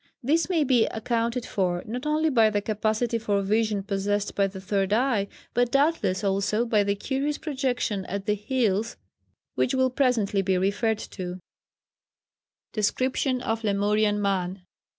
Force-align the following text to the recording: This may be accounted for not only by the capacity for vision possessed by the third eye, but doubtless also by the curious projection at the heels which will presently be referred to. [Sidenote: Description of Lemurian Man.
This 0.23 0.49
may 0.49 0.63
be 0.63 0.87
accounted 0.87 1.45
for 1.45 1.83
not 1.85 2.07
only 2.07 2.31
by 2.31 2.49
the 2.49 2.59
capacity 2.59 3.19
for 3.19 3.39
vision 3.43 3.83
possessed 3.83 4.33
by 4.33 4.47
the 4.47 4.59
third 4.59 4.91
eye, 4.93 5.27
but 5.53 5.69
doubtless 5.71 6.23
also 6.23 6.65
by 6.65 6.83
the 6.83 6.95
curious 6.95 7.37
projection 7.37 8.05
at 8.07 8.25
the 8.25 8.33
heels 8.33 8.97
which 9.53 9.75
will 9.75 9.91
presently 9.91 10.41
be 10.41 10.57
referred 10.57 10.97
to. 10.97 11.23
[Sidenote: 11.23 11.41
Description 12.73 13.41
of 13.43 13.63
Lemurian 13.63 14.19
Man. 14.19 14.63